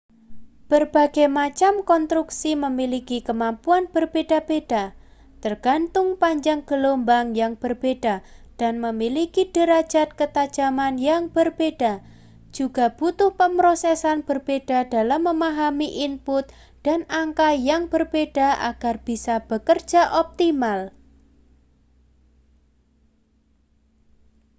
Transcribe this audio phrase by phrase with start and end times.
[0.71, 4.83] berbagai macam konstruksi memiliki kemampuan berbeda-beda
[5.45, 8.15] tergantung panjang gelombang yang berbeda
[8.59, 11.93] dan memiliki derajat ketajaman yang berbeda
[12.57, 16.45] juga butuh pemrosesan berbeda dalam memahami input
[16.85, 20.81] dan angka yang berbeda agar bisa bekerja optimal